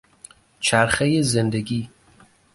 چرخهی 0.59 1.23
زندگی 1.23 1.89